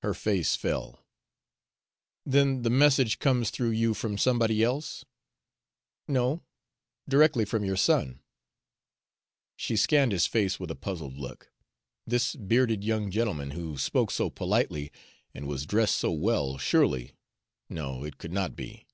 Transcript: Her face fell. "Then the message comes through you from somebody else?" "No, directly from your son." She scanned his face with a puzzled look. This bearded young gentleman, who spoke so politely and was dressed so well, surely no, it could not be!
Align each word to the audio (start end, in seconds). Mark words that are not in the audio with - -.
Her 0.00 0.14
face 0.14 0.56
fell. 0.56 1.04
"Then 2.24 2.62
the 2.62 2.70
message 2.70 3.18
comes 3.18 3.50
through 3.50 3.72
you 3.72 3.92
from 3.92 4.16
somebody 4.16 4.62
else?" 4.62 5.04
"No, 6.08 6.42
directly 7.06 7.44
from 7.44 7.62
your 7.62 7.76
son." 7.76 8.20
She 9.54 9.76
scanned 9.76 10.12
his 10.12 10.24
face 10.24 10.58
with 10.58 10.70
a 10.70 10.74
puzzled 10.74 11.18
look. 11.18 11.52
This 12.06 12.34
bearded 12.34 12.82
young 12.82 13.10
gentleman, 13.10 13.50
who 13.50 13.76
spoke 13.76 14.10
so 14.10 14.30
politely 14.30 14.90
and 15.34 15.46
was 15.46 15.66
dressed 15.66 15.96
so 15.96 16.12
well, 16.12 16.56
surely 16.56 17.12
no, 17.68 18.04
it 18.04 18.16
could 18.16 18.32
not 18.32 18.56
be! 18.56 18.86